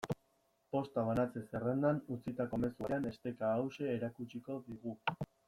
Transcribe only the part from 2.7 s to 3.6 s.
batean esteka